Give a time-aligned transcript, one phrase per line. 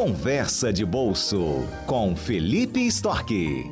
[0.00, 3.68] Conversa de Bolso com Felipe Storck.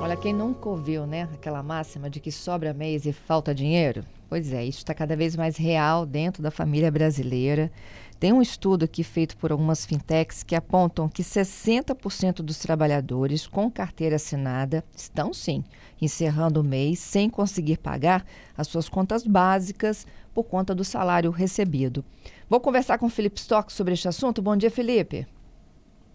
[0.00, 4.02] Olha, quem nunca ouviu, né, aquela máxima de que sobra mês e falta dinheiro?
[4.30, 7.70] Pois é, isso está cada vez mais real dentro da família brasileira.
[8.22, 13.68] Tem um estudo aqui feito por algumas fintechs que apontam que 60% dos trabalhadores com
[13.68, 15.64] carteira assinada estão sim
[16.00, 18.24] encerrando o mês sem conseguir pagar
[18.56, 22.04] as suas contas básicas por conta do salário recebido.
[22.48, 24.40] Vou conversar com o Felipe Stock sobre este assunto.
[24.40, 25.26] Bom dia, Felipe.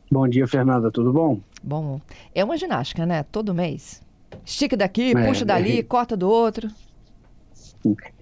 [0.09, 0.89] Bom dia, Fernanda.
[0.89, 1.41] Tudo bom?
[1.61, 1.99] Bom,
[2.33, 3.23] é uma ginástica, né?
[3.23, 4.01] Todo mês.
[4.45, 5.83] Estica daqui, é, puxa dali, é...
[5.83, 6.71] corta do outro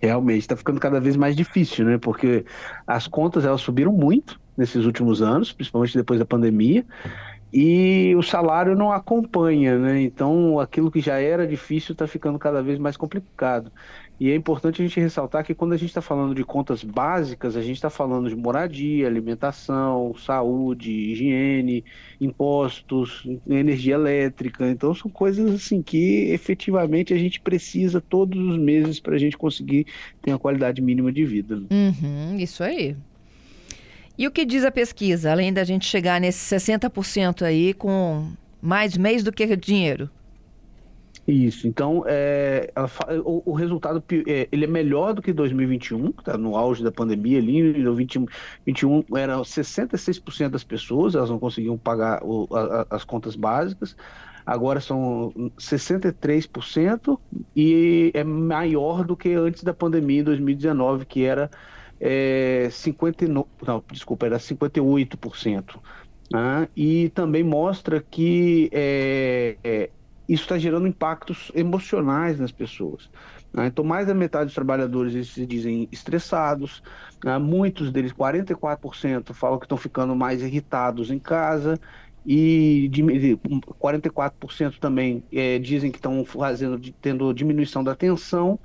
[0.01, 1.97] realmente está ficando cada vez mais difícil, né?
[1.97, 2.45] Porque
[2.85, 6.85] as contas elas subiram muito nesses últimos anos, principalmente depois da pandemia,
[7.57, 10.01] e o salário não acompanha, né?
[10.01, 13.71] Então aquilo que já era difícil está ficando cada vez mais complicado.
[14.19, 17.55] E é importante a gente ressaltar que quando a gente está falando de contas básicas,
[17.55, 21.85] a gente está falando de moradia, alimentação, saúde, higiene,
[22.19, 24.69] impostos, energia elétrica.
[24.69, 29.37] Então são coisas assim que efetivamente a gente precisa todos os meses para a gente
[29.37, 29.87] conseguir
[30.21, 31.63] ter uma qualidade mínima de vida.
[31.71, 32.97] Uhum, isso aí.
[34.17, 38.97] E o que diz a pesquisa, além da gente chegar nesse 60% aí com mais
[38.97, 40.09] mês do que dinheiro?
[41.27, 42.71] Isso, então é,
[43.23, 46.91] o, o, resultado é, ele é melhor do que 2021, que está no auge da
[46.91, 53.03] pandemia ali, em 2021 era 66% das pessoas, elas não conseguiam pagar o, a, as
[53.03, 53.97] contas básicas,
[54.45, 57.19] agora são 63%
[57.55, 61.49] e é maior do que antes da pandemia em 2019, que era
[61.99, 65.79] é, 59, não, desculpa, era 58%.
[66.31, 66.67] Né?
[66.75, 69.89] E também mostra que é, é,
[70.27, 73.09] isso está gerando impactos emocionais nas pessoas.
[73.53, 73.67] Né?
[73.67, 76.81] Então, mais da metade dos trabalhadores se dizem estressados,
[77.23, 77.37] né?
[77.37, 81.79] muitos deles, 44%, falam que estão ficando mais irritados em casa,
[82.27, 82.89] e
[83.79, 88.59] 44% também é, dizem que estão fazendo, tendo diminuição da atenção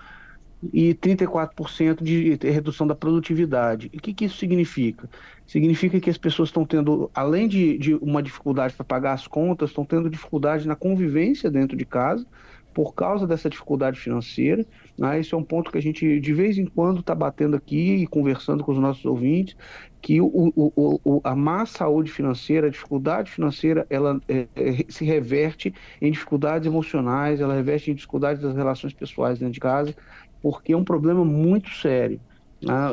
[0.72, 3.90] e 34% de redução da produtividade.
[3.94, 5.08] O que, que, isso significa?
[5.46, 9.70] Significa que as pessoas estão tendo, além de, de uma dificuldade para pagar as contas,
[9.70, 12.26] estão tendo dificuldade na convivência dentro de casa
[12.72, 14.64] por causa dessa dificuldade financeira.
[14.96, 15.20] Né?
[15.20, 18.06] Esse é um ponto que a gente, de vez em quando, está batendo aqui e
[18.06, 19.56] conversando com os nossos ouvintes,
[20.00, 25.04] que o, o, o, a má saúde financeira, a dificuldade financeira, ela é, é, se
[25.04, 29.94] reverte em dificuldades emocionais, ela reverte em dificuldades das relações pessoais dentro de casa,
[30.42, 32.20] porque é um problema muito sério.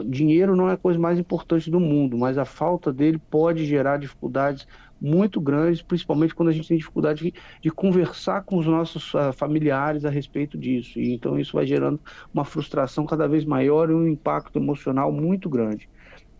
[0.06, 3.98] Dinheiro não é a coisa mais importante do mundo, mas a falta dele pode gerar
[3.98, 4.66] dificuldades
[5.00, 9.32] muito grandes, principalmente quando a gente tem dificuldade de, de conversar com os nossos uh,
[9.34, 11.00] familiares a respeito disso.
[11.00, 12.00] E então isso vai gerando
[12.34, 15.90] uma frustração cada vez maior e um impacto emocional muito grande.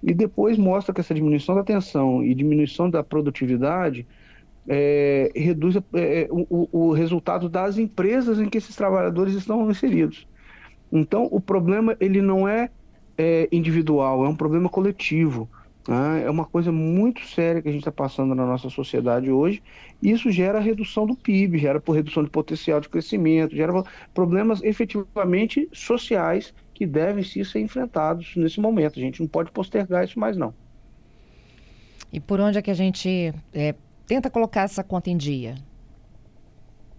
[0.02, 4.08] E depois mostra que essa diminuição da atenção e diminuição da produtividade
[4.68, 10.28] é, reduz é, o, o resultado das empresas em que esses trabalhadores estão inseridos.
[10.92, 12.70] Então, o problema ele não é,
[13.18, 15.50] é individual, é um problema coletivo.
[15.88, 16.24] Né?
[16.26, 19.64] É uma coisa muito séria que a gente está passando na nossa sociedade hoje.
[20.02, 23.72] Isso gera redução do PIB, gera por redução de potencial de crescimento, gera
[24.14, 29.00] problemas efetivamente sociais que devem sim ser enfrentados nesse momento.
[29.00, 30.54] A gente não pode postergar isso mais não.
[32.12, 33.74] E por onde é que a gente é,
[34.06, 35.56] tenta colocar essa conta em dia?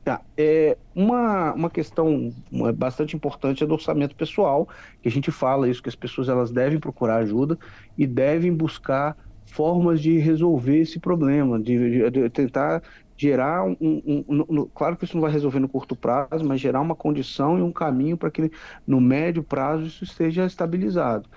[0.09, 0.23] Tá.
[0.39, 2.33] É, uma, uma questão
[2.75, 4.67] bastante importante é do orçamento pessoal,
[5.03, 7.59] que a gente fala isso, que as pessoas elas devem procurar ajuda
[7.95, 9.15] e devem buscar
[9.45, 12.83] formas de resolver esse problema, de, de, tentar
[13.19, 16.59] gerar um, um, um, um, Claro que isso não vai resolver no curto prazo, mas
[16.59, 18.51] gerar uma condição e um caminho para que
[18.87, 21.29] no médio prazo isso esteja estabilizado.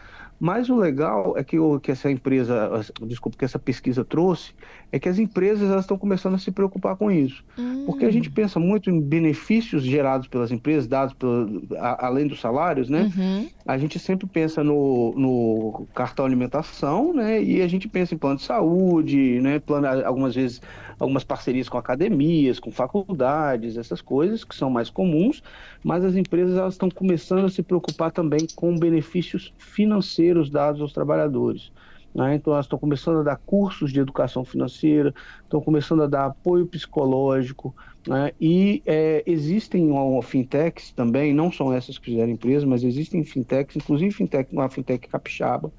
[0.43, 4.53] Mas o legal é que, o, que essa empresa, desculpa, que essa pesquisa trouxe,
[4.91, 7.43] é que as empresas elas estão começando a se preocupar com isso.
[7.59, 7.83] Hum.
[7.85, 12.41] Porque a gente pensa muito em benefícios gerados pelas empresas, dados pelo, a, além dos
[12.41, 13.11] salários, né?
[13.15, 13.49] Uhum.
[13.67, 17.39] A gente sempre pensa no, no cartão alimentação, né?
[17.43, 19.59] E a gente pensa em plano de saúde, né?
[19.59, 20.59] Plano, algumas vezes
[21.01, 25.41] algumas parcerias com academias, com faculdades, essas coisas que são mais comuns,
[25.83, 30.93] mas as empresas elas estão começando a se preocupar também com benefícios financeiros dados aos
[30.93, 31.71] trabalhadores.
[32.13, 32.35] Né?
[32.35, 35.13] Então, elas estão começando a dar cursos de educação financeira,
[35.43, 37.73] estão começando a dar apoio psicológico,
[38.07, 38.31] né?
[38.39, 43.75] e é, existem uma, fintechs também, não são essas que fizeram empresa, mas existem fintechs,
[43.75, 45.71] inclusive fintech, uma fintech capixaba,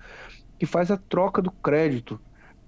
[0.59, 2.19] que faz a troca do crédito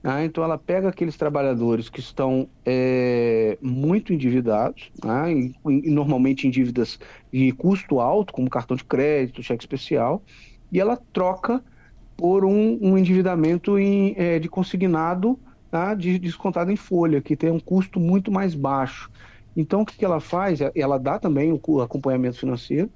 [0.02, 0.26] Né?
[0.26, 5.32] Então, ela pega aqueles trabalhadores que estão é, muito endividados, né?
[5.32, 6.98] e, e, normalmente em dívidas
[7.32, 10.22] de custo alto, como cartão de crédito, cheque especial,
[10.70, 11.64] e ela troca
[12.16, 15.38] por um, um endividamento em, é, de consignado
[15.74, 15.92] tá?
[15.92, 19.10] de, descontado em folha, que tem um custo muito mais baixo.
[19.56, 20.60] Então, o que, que ela faz?
[20.72, 22.88] Ela dá também o acompanhamento financeiro,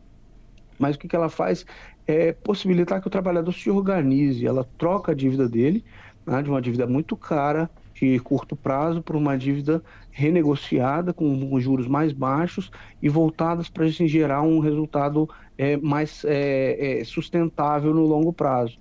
[0.78, 1.66] mas o que, que ela faz
[2.06, 4.46] é possibilitar que o trabalhador se organize.
[4.46, 5.84] Ela troca a dívida dele,
[6.24, 9.82] né, de uma dívida muito cara, de curto prazo, por uma dívida
[10.12, 12.70] renegociada, com juros mais baixos
[13.02, 18.78] e voltadas para gerar um resultado é, mais é, é, sustentável no longo prazo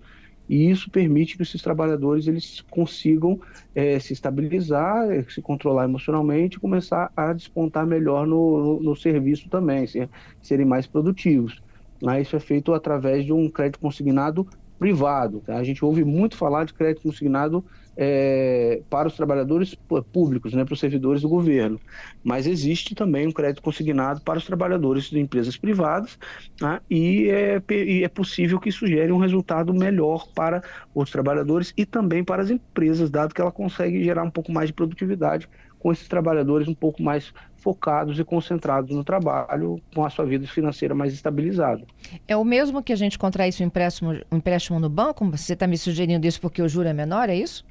[0.49, 3.39] e isso permite que esses trabalhadores eles consigam
[3.75, 9.49] é, se estabilizar, é, se controlar emocionalmente começar a despontar melhor no, no, no serviço
[9.49, 10.09] também, ser,
[10.41, 11.61] serem mais produtivos.
[12.01, 12.21] Né?
[12.21, 14.47] Isso é feito através de um crédito consignado
[14.77, 15.41] privado.
[15.45, 15.57] Tá?
[15.57, 17.63] A gente ouve muito falar de crédito consignado
[17.97, 19.75] é, para os trabalhadores
[20.13, 21.79] públicos, né, para os servidores do governo.
[22.23, 26.19] Mas existe também um crédito consignado para os trabalhadores de empresas privadas
[26.59, 26.79] tá?
[26.89, 30.61] e, é, e é possível que isso gere um resultado melhor para
[30.94, 34.69] os trabalhadores e também para as empresas, dado que ela consegue gerar um pouco mais
[34.69, 35.49] de produtividade
[35.79, 40.47] com esses trabalhadores um pouco mais focados e concentrados no trabalho, com a sua vida
[40.47, 41.83] financeira mais estabilizada.
[42.27, 45.25] É o mesmo que a gente contrair um empréstimo, um empréstimo no banco?
[45.31, 47.65] Você está me sugerindo isso porque o juro é menor, é isso?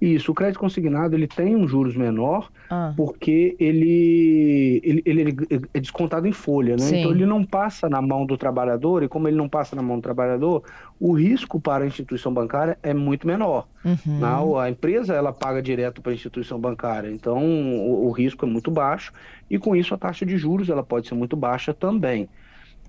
[0.00, 2.92] Isso, o crédito consignado ele tem um juros menor ah.
[2.96, 5.36] porque ele, ele, ele,
[5.72, 6.98] é descontado em folha, né?
[6.98, 9.96] Então ele não passa na mão do trabalhador e como ele não passa na mão
[9.96, 10.62] do trabalhador,
[10.98, 13.66] o risco para a instituição bancária é muito menor.
[13.84, 14.18] Uhum.
[14.18, 18.48] Não, a empresa ela paga direto para a instituição bancária, então o, o, risco é
[18.48, 19.12] muito baixo
[19.50, 22.28] e com isso a taxa de juros ela pode ser muito baixa também.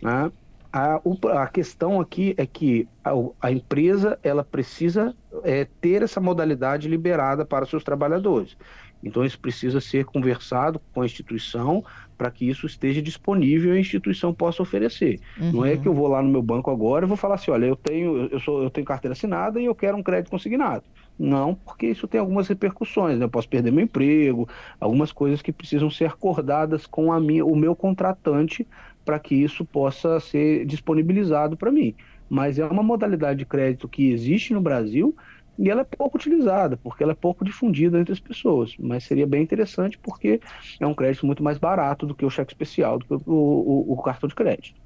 [0.01, 0.31] Né?
[0.73, 1.01] A,
[1.41, 5.13] a questão aqui é que a, a empresa ela precisa
[5.43, 8.55] é, ter essa modalidade liberada para seus trabalhadores.
[9.03, 11.83] Então isso precisa ser conversado com a instituição
[12.17, 15.19] para que isso esteja disponível e a instituição possa oferecer.
[15.39, 15.51] Uhum.
[15.53, 17.65] Não é que eu vou lá no meu banco agora e vou falar assim, olha,
[17.65, 20.83] eu tenho, eu sou, eu tenho carteira assinada e eu quero um crédito consignado.
[21.17, 23.25] Não, porque isso tem algumas repercussões, né?
[23.25, 24.47] Eu posso perder meu emprego,
[24.79, 28.67] algumas coisas que precisam ser acordadas com a minha, o meu contratante
[29.05, 31.95] para que isso possa ser disponibilizado para mim.
[32.29, 35.15] Mas é uma modalidade de crédito que existe no Brasil
[35.59, 38.75] e ela é pouco utilizada, porque ela é pouco difundida entre as pessoas.
[38.79, 40.39] Mas seria bem interessante porque
[40.79, 43.93] é um crédito muito mais barato do que o cheque especial, do que o, o,
[43.93, 44.79] o cartão de crédito.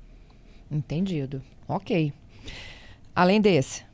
[0.71, 1.41] Entendido.
[1.68, 2.11] Ok.
[3.15, 3.85] Além desse.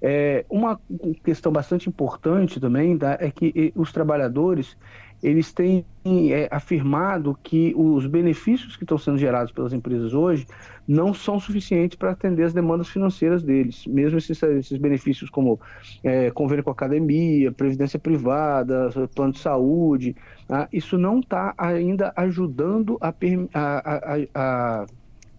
[0.00, 0.78] É, uma
[1.24, 4.76] questão bastante importante também tá, é que os trabalhadores
[5.22, 10.46] eles têm é, afirmado que os benefícios que estão sendo gerados pelas empresas hoje
[10.86, 13.86] não são suficientes para atender as demandas financeiras deles.
[13.86, 15.58] Mesmo esses, esses benefícios como
[16.04, 20.14] é, convênio com a academia, previdência privada, plano de saúde,
[20.46, 20.68] tá?
[20.72, 23.08] isso não está ainda ajudando a,
[23.54, 24.86] a, a, a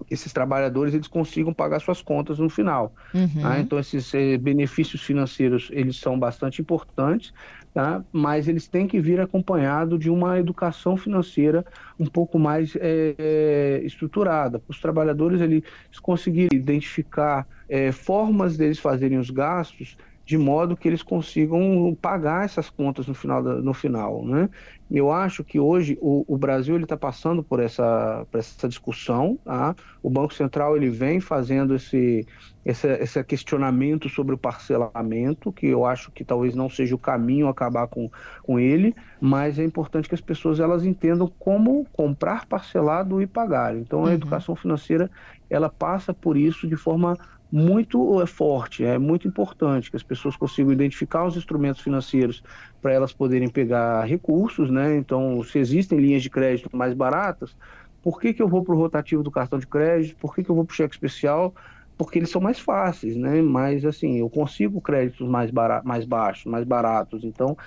[0.10, 2.94] esses trabalhadores eles consigam pagar suas contas no final.
[3.14, 3.42] Uhum.
[3.42, 3.60] Tá?
[3.60, 7.32] Então esses eh, benefícios financeiros eles são bastante importantes,
[7.74, 8.04] tá?
[8.12, 11.66] mas eles têm que vir acompanhado de uma educação financeira
[12.00, 14.62] um pouco mais é, estruturada.
[14.68, 15.64] Os trabalhadores eles
[16.02, 22.70] conseguirem identificar é, formas deles fazerem os gastos de modo que eles consigam pagar essas
[22.70, 23.42] contas no final.
[23.42, 24.50] Da, no final né?
[24.92, 29.40] Eu acho que hoje o, o Brasil está passando por essa, por essa discussão.
[29.44, 29.74] Tá?
[30.04, 32.26] O Banco Central ele vem fazendo esse,
[32.66, 37.48] esse, esse questionamento sobre o parcelamento, que eu acho que talvez não seja o caminho
[37.48, 38.10] acabar com,
[38.44, 43.78] com ele, mas é importante que as pessoas elas entendam como comprar parcelado e pagar.
[43.78, 44.12] Então a uhum.
[44.12, 45.10] educação financeira
[45.50, 47.18] ela passa por isso de forma
[47.52, 52.44] muito é, forte, é muito importante que as pessoas consigam identificar os instrumentos financeiros
[52.82, 54.98] para elas poderem pegar recursos, né?
[54.98, 57.56] Então, se existem linhas de crédito mais baratas,
[58.02, 60.18] por que, que eu vou para o rotativo do cartão de crédito?
[60.18, 61.54] Por que, que eu vou para o cheque especial?
[61.98, 63.42] Porque eles são mais fáceis, né?
[63.42, 65.52] Mas assim, eu consigo créditos mais,
[65.84, 67.24] mais baixos, mais baratos.
[67.24, 67.58] Então,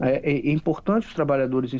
[0.00, 1.72] é, é, é importante os trabalhadores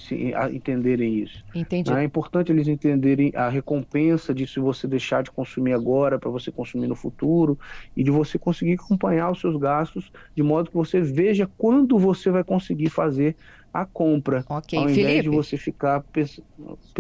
[0.53, 1.45] entenderem isso.
[1.55, 1.93] Entendi.
[1.93, 6.51] É importante eles entenderem a recompensa de se você deixar de consumir agora para você
[6.51, 7.59] consumir no futuro
[7.97, 12.31] e de você conseguir acompanhar os seus gastos de modo que você veja quando você
[12.31, 13.37] vai conseguir fazer
[13.73, 14.45] a compra.
[14.49, 16.47] Ok, ao invés Felipe, de você ficar pensando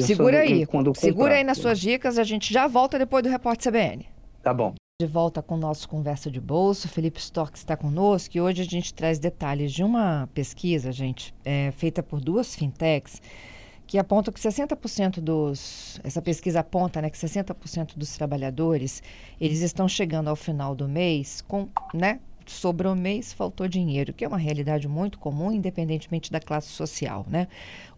[0.06, 3.72] segura aí, quando Segura aí nas suas dicas, a gente já volta depois do repórter
[3.72, 4.06] CBN.
[4.42, 4.74] Tá bom.
[5.00, 8.66] De volta com o nosso Conversa de Bolso, Felipe Stock está conosco e hoje a
[8.66, 13.22] gente traz detalhes de uma pesquisa, gente, é, feita por duas fintechs,
[13.86, 15.98] que apontam que 60% dos.
[16.04, 19.02] Essa pesquisa aponta né, que 60% dos trabalhadores
[19.40, 24.28] eles estão chegando ao final do mês com, né, sobrou mês, faltou dinheiro, que é
[24.28, 27.48] uma realidade muito comum, independentemente da classe social, né?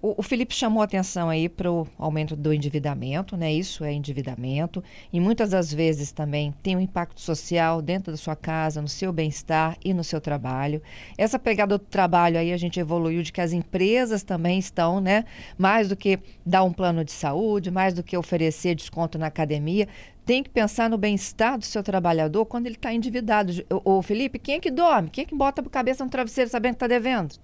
[0.03, 3.53] O, o Felipe chamou atenção aí para o aumento do endividamento, né?
[3.53, 4.83] Isso é endividamento
[5.13, 9.13] e muitas das vezes também tem um impacto social dentro da sua casa, no seu
[9.13, 10.83] bem-estar e no seu trabalho.
[11.17, 15.25] Essa pegada do trabalho aí a gente evoluiu de que as empresas também estão, né?
[15.57, 19.87] Mais do que dar um plano de saúde, mais do que oferecer desconto na academia,
[20.27, 23.53] tem que pensar no bem-estar do seu trabalhador quando ele está endividado.
[23.85, 25.11] Ô, Felipe, quem é que dorme?
[25.11, 27.37] Quem é que bota a cabeça no travesseiro sabendo que está devendo?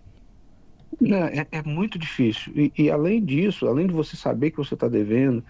[1.53, 2.53] É, é, muito difícil.
[2.57, 5.45] E, e, além disso, além de você saber que você está devendo,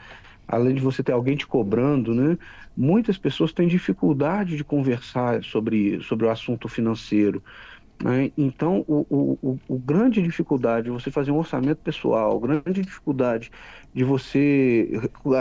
[0.49, 2.37] além de você ter alguém te cobrando, né?
[2.77, 7.43] Muitas pessoas têm dificuldade de conversar sobre, sobre o assunto financeiro.
[8.03, 8.31] Né?
[8.39, 13.51] Então, o, o, o, grande dificuldade de você fazer um orçamento pessoal, grande dificuldade
[13.93, 14.89] de você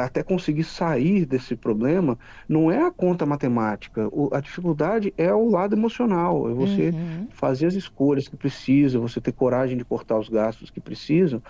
[0.04, 2.18] até conseguir sair desse problema,
[2.50, 4.08] não é a conta matemática.
[4.12, 7.28] O, a dificuldade é o lado emocional, é você uhum.
[7.30, 11.42] fazer as escolhas que precisa, você ter coragem de cortar os gastos que precisam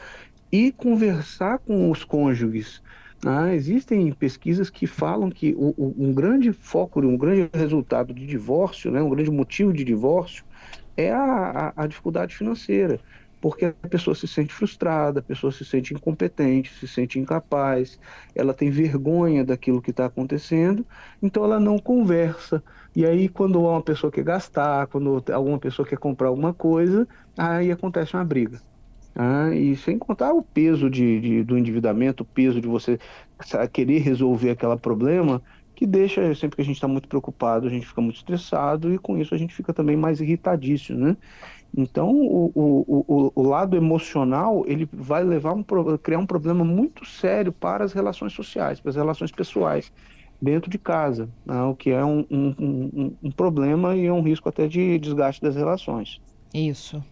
[0.52, 2.82] e conversar com os cônjuges.
[3.26, 8.28] Ah, existem pesquisas que falam que o, o, um grande foco, um grande resultado de
[8.28, 10.46] divórcio, né, um grande motivo de divórcio,
[10.98, 13.02] é a, a, a dificuldade financeira
[13.40, 18.00] porque a pessoa se sente frustrada, a pessoa se sente incompetente, se sente incapaz,
[18.34, 20.86] ela tem vergonha daquilo que está acontecendo,
[21.22, 22.64] então ela não conversa.
[22.96, 27.72] E aí, quando uma pessoa quer gastar, quando alguma pessoa quer comprar alguma coisa, aí
[27.72, 28.62] acontece uma briga.
[29.20, 33.00] Ah, e sem contar o peso de, de, do endividamento, o peso de você
[33.74, 35.42] querer resolver aquele problema,
[35.78, 38.98] que deixa, sempre que a gente está muito preocupado, a gente fica muito estressado e
[38.98, 41.18] com isso a gente fica também mais irritadíssimo, né?
[41.78, 45.64] Então, o, o, o, lado emocional, ele vai levar um,
[46.02, 49.92] criar um problema muito sério para as relações sociais, para as relações pessoais
[50.42, 51.62] dentro de casa, né?
[51.64, 55.44] o que é um, um, um, um problema e é um risco até de desgaste
[55.44, 56.20] das relações.
[56.54, 57.04] Isso.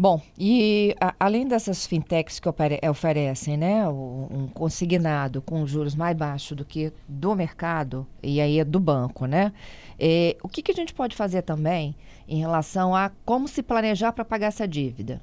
[0.00, 2.48] Bom, e a, além dessas fintechs que
[2.88, 8.64] oferecem né, um consignado com juros mais baixos do que do mercado, e aí é
[8.64, 9.52] do banco, né?
[9.98, 11.96] É, o que, que a gente pode fazer também
[12.28, 15.20] em relação a como se planejar para pagar essa dívida?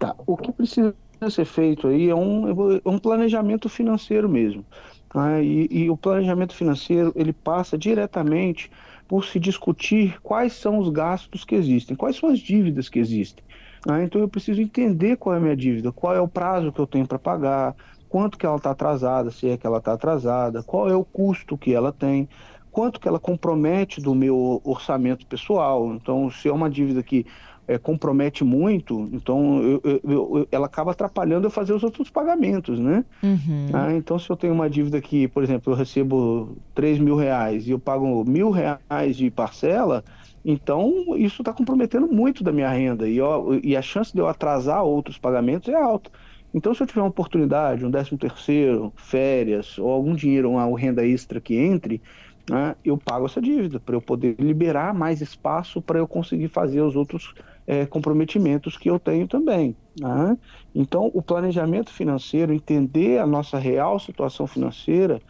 [0.00, 0.92] Tá, o que precisa
[1.30, 2.48] ser feito aí é um,
[2.84, 4.66] é um planejamento financeiro mesmo.
[5.08, 5.40] Tá?
[5.40, 8.68] E, e o planejamento financeiro ele passa diretamente
[9.08, 13.42] por se discutir quais são os gastos que existem, quais são as dívidas que existem.
[13.88, 16.78] Ah, então eu preciso entender qual é a minha dívida, qual é o prazo que
[16.78, 17.74] eu tenho para pagar,
[18.08, 21.56] quanto que ela está atrasada, se é que ela está atrasada, qual é o custo
[21.56, 22.28] que ela tem,
[22.70, 25.94] quanto que ela compromete do meu orçamento pessoal.
[25.94, 27.26] Então, se é uma dívida que
[27.68, 32.80] é, compromete muito, então eu, eu, eu, ela acaba atrapalhando eu fazer os outros pagamentos,
[32.80, 33.04] né?
[33.22, 33.66] Uhum.
[33.74, 37.66] Ah, então, se eu tenho uma dívida que, por exemplo, eu recebo 3 mil reais
[37.66, 40.02] e eu pago mil reais de parcela,
[40.42, 43.18] então isso está comprometendo muito da minha renda e,
[43.62, 46.10] e a chance de eu atrasar outros pagamentos é alta.
[46.54, 51.04] Então, se eu tiver uma oportunidade, um décimo terceiro, férias ou algum dinheiro, uma renda
[51.06, 52.02] extra que entre,
[52.48, 56.80] né, eu pago essa dívida para eu poder liberar mais espaço para eu conseguir fazer
[56.80, 57.34] os outros
[57.68, 59.76] é, comprometimentos que eu tenho também.
[60.00, 60.38] Né?
[60.74, 65.20] Então, o planejamento financeiro, entender a nossa real situação financeira,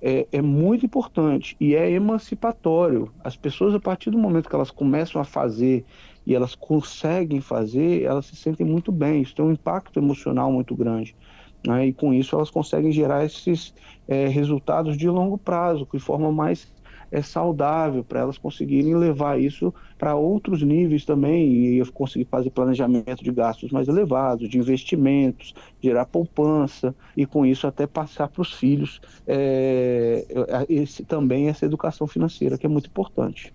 [0.00, 3.12] é, é, muito importante e é emancipatório.
[3.22, 5.84] As pessoas, a partir do momento que elas começam a fazer
[6.26, 9.20] e elas conseguem fazer, elas se sentem muito bem.
[9.20, 11.14] Isso tem um impacto emocional muito grande.
[11.64, 11.88] Né?
[11.88, 13.74] E com isso elas conseguem gerar esses
[14.08, 16.66] é, resultados de longo prazo, de forma mais
[17.12, 23.22] é saudável para elas conseguirem levar isso para outros níveis também e conseguir fazer planejamento
[23.22, 28.54] de gastos mais elevados, de investimentos, gerar poupança e com isso até passar para os
[28.54, 30.24] filhos é,
[30.68, 33.52] esse, também essa educação financeira que é muito importante.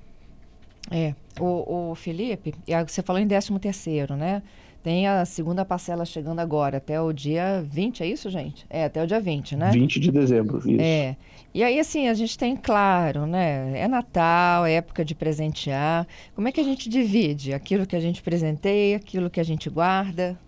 [0.91, 2.53] É, o, o Felipe,
[2.87, 4.43] você falou em 13 terceiro, né?
[4.87, 8.65] Tem a segunda parcela chegando agora, até o dia 20, é isso, gente?
[8.69, 9.69] É, até o dia 20, né?
[9.71, 10.79] 20 de dezembro, isso.
[10.79, 11.17] É.
[11.53, 13.77] E aí, assim, a gente tem, claro, né?
[13.77, 16.07] É Natal, é época de presentear.
[16.33, 19.69] Como é que a gente divide aquilo que a gente presenteia, aquilo que a gente
[19.69, 20.39] guarda?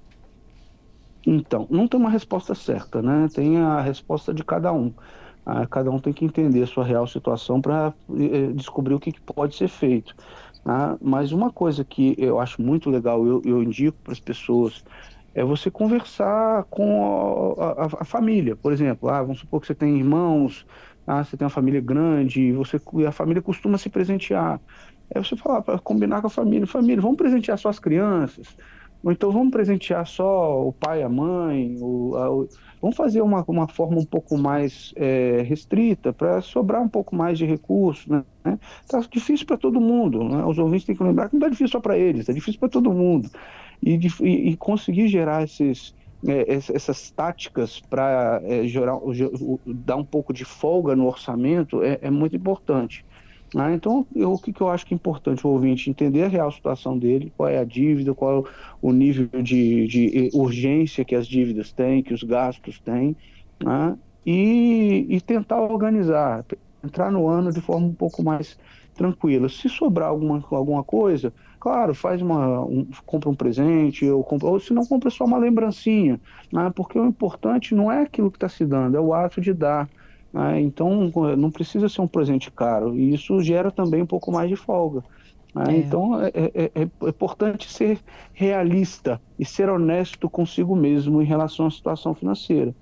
[1.28, 3.28] Então, não tem uma resposta certa, né?
[3.36, 4.94] Tem a resposta de cada um.
[5.46, 9.12] Ah, cada um tem que entender a sua real situação para eh, descobrir o que,
[9.12, 10.16] que pode ser feito.
[10.66, 10.98] Né?
[11.02, 14.84] Mas uma coisa que eu acho muito legal, eu, eu indico para as pessoas,
[15.34, 18.56] é você conversar com a, a, a, família.
[18.56, 20.66] Por exemplo, ah, vamos supor que você tem irmãos,
[21.08, 24.62] ah, você tem uma família grande, você, a família costuma se presentear.
[25.10, 28.56] É você falar, para combinar com a família, família, vamos presentear suas crianças.
[29.04, 32.50] Ou então vamos presentear só o pai, a mãe, o, a, o,
[32.82, 37.38] vamos fazer uma, uma forma um pouco mais é, restrita para sobrar um pouco mais
[37.38, 38.08] de recursos.
[38.08, 38.24] Né?
[38.88, 40.24] Tá difícil para todo mundo.
[40.24, 40.44] Né?
[40.44, 42.70] Os ouvintes têm que lembrar que não está difícil só para eles, está difícil para
[42.70, 43.30] todo mundo.
[43.82, 45.96] E, e, e, conseguir gerar esses,
[46.28, 48.64] é, essas táticas para é,
[49.66, 53.06] dar um pouco de folga no orçamento é, é muito importante.
[53.56, 56.28] Ah, então, eu, o que, que eu acho que é importante o ouvinte entender a
[56.28, 58.50] real situação dele, qual é a dívida, qual é
[58.82, 63.18] o nível de, de urgência que as dívidas têm, que os gastos têm,
[63.60, 63.98] né?
[64.26, 66.46] e, e tentar organizar,
[66.84, 68.58] entrar no ano de forma um pouco mais
[68.94, 69.50] tranquila.
[69.50, 74.60] Se sobrar alguma, alguma coisa, claro, faz uma, um, compra um presente, ou, compra, ou
[74.60, 76.72] se não, compra só uma lembrancinha, né?
[76.76, 79.90] porque o importante não é aquilo que está se dando, é o ato de dar.
[80.34, 80.62] Né?
[80.62, 82.96] Então, não precisa ser um presente caro.
[82.96, 85.04] E isso gera também um pouco mais de folga.
[85.54, 85.64] Né?
[85.68, 85.78] É.
[85.78, 88.00] Então, é, é, é, importante ser
[88.34, 92.74] realista e ser honesto consigo mesmo em relação à situação financeira.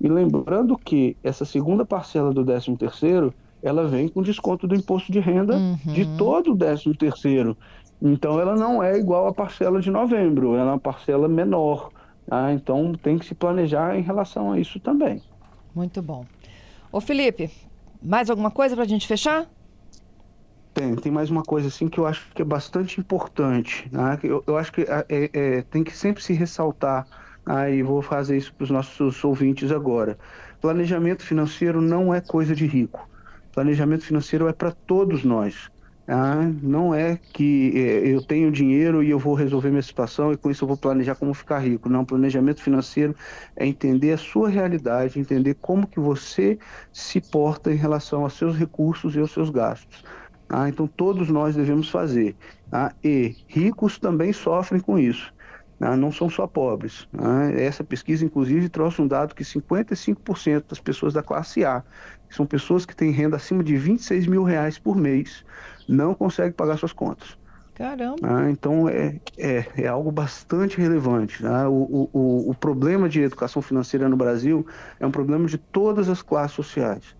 [0.00, 5.10] E lembrando que essa segunda parcela do 13 terceiro, ela vem com desconto do imposto
[5.10, 5.92] de renda uhum.
[5.92, 7.56] de todo o 13 terceiro.
[8.00, 11.90] Então, ela não é igual à parcela de novembro, ela é uma parcela menor.
[12.26, 12.52] Tá?
[12.52, 15.20] Então, tem que se planejar em relação a isso também.
[15.74, 16.24] Muito bom.
[16.90, 17.50] Ô Felipe,
[18.02, 19.46] mais alguma coisa para a gente fechar?
[20.72, 23.88] Tem, tem mais uma coisa assim que eu acho que é bastante importante.
[23.92, 24.18] Né?
[24.22, 27.06] Eu, eu acho que é, é, tem que sempre se ressaltar,
[27.46, 27.82] né?
[27.82, 30.18] vou fazer isso para os nossos ouvintes agora.
[30.60, 33.08] Planejamento financeiro não é coisa de rico.
[33.52, 35.70] Planejamento financeiro é para todos nós.
[36.10, 40.38] Ah, não é que é, eu tenho dinheiro e eu vou resolver minha situação e
[40.38, 41.86] com isso eu vou planejar como ficar rico.
[41.90, 43.14] Não, planejamento financeiro
[43.54, 46.58] é entender a sua realidade, entender como que você
[46.90, 50.02] se porta em relação aos seus recursos e aos seus gastos.
[50.48, 52.38] Ah, então todos nós devemos fazer.
[52.72, 55.30] Ah, e ricos também sofrem com isso.
[55.80, 57.06] Ah, não são só pobres.
[57.18, 61.82] Ah, essa pesquisa, inclusive, trouxe um dado que 55% das pessoas da classe A,
[62.28, 65.44] que são pessoas que têm renda acima de 26 mil reais por mês,
[65.88, 67.36] não consegue pagar suas contas.
[67.74, 68.16] Caramba!
[68.24, 71.42] Ah, então é, é, é, algo bastante relevante.
[71.42, 71.66] Né?
[71.68, 74.66] O, o, o problema de educação financeira no Brasil
[74.98, 77.16] é um problema de todas as classes sociais.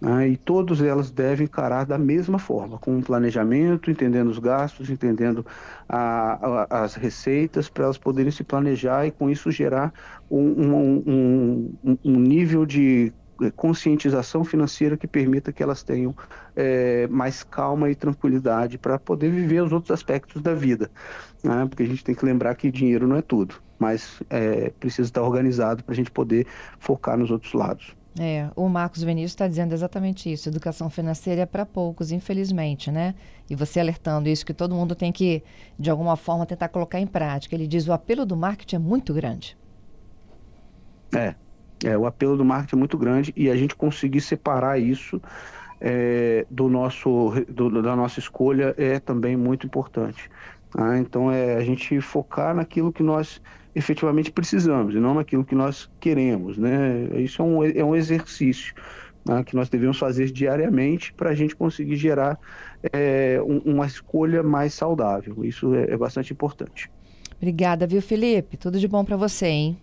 [0.00, 0.28] Né?
[0.28, 5.44] E todas elas devem encarar da mesma forma, com um planejamento, entendendo os gastos, entendendo
[5.88, 9.92] a, a, as receitas, para elas poderem se planejar e com isso gerar
[10.30, 13.12] um, um, um, um nível de
[13.54, 16.14] conscientização financeira que permita que elas tenham
[16.54, 20.90] é, mais calma e tranquilidade para poder viver os outros aspectos da vida.
[21.42, 21.66] Né?
[21.68, 25.22] Porque a gente tem que lembrar que dinheiro não é tudo, mas é, precisa estar
[25.22, 26.46] organizado para a gente poder
[26.78, 27.94] focar nos outros lados.
[28.18, 30.48] É, o Marcos Vinícius está dizendo exatamente isso.
[30.48, 33.14] Educação financeira é para poucos, infelizmente, né?
[33.48, 35.42] E você alertando isso, que todo mundo tem que,
[35.78, 37.54] de alguma forma, tentar colocar em prática.
[37.54, 39.56] Ele diz o apelo do marketing é muito grande.
[41.14, 41.34] É,
[41.84, 45.20] é, o apelo do marketing é muito grande e a gente conseguir separar isso
[45.80, 50.30] é, do nosso, do, da nossa escolha é também muito importante.
[50.70, 50.98] Tá?
[50.98, 53.40] Então é a gente focar naquilo que nós
[53.74, 56.56] efetivamente precisamos e não naquilo que nós queremos.
[56.56, 57.08] Né?
[57.16, 58.74] Isso é um, é um exercício
[59.26, 62.38] né, que nós devemos fazer diariamente para a gente conseguir gerar
[62.92, 65.44] é, um, uma escolha mais saudável.
[65.44, 66.90] Isso é, é bastante importante.
[67.36, 68.56] Obrigada, viu, Felipe?
[68.56, 69.76] Tudo de bom para você, hein?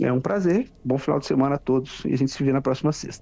[0.00, 0.70] É um prazer.
[0.84, 3.20] Bom final de semana a todos e a gente se vê na próxima sexta.